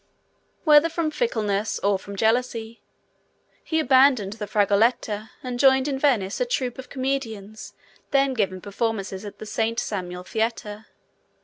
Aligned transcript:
Whether 0.63 0.89
from 0.89 1.11
fickleness 1.11 1.77
or 1.83 1.99
from 1.99 2.15
jealousy, 2.15 2.81
he 3.63 3.79
abandoned 3.79 4.33
the 4.33 4.47
Fragoletta, 4.47 5.29
and 5.43 5.59
joined 5.59 5.87
in 5.87 5.99
Venice 5.99 6.41
a 6.41 6.45
troop 6.47 6.79
of 6.79 6.89
comedians 6.89 7.75
then 8.09 8.33
giving 8.33 8.61
performances 8.61 9.25
at 9.25 9.37
the 9.37 9.45
Saint 9.45 9.79
Samuel 9.79 10.23
Theatre. 10.23 10.87